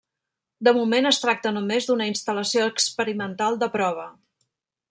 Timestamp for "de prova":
3.65-4.09